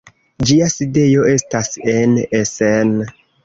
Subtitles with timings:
[0.51, 3.01] Ĝia sidejo estas en Essen.